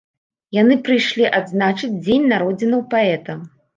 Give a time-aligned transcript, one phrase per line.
[0.61, 3.37] Яны прыйшлі адзначыць дзень народзінаў паэта.